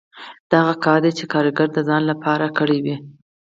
دا 0.51 0.57
هغه 0.63 0.75
کار 0.85 0.99
دی 1.05 1.11
چې 1.19 1.25
کارګر 1.33 1.67
د 1.73 1.79
ځان 1.89 2.01
لپاره 2.11 2.45
کړی 2.57 2.79
وي 2.85 2.95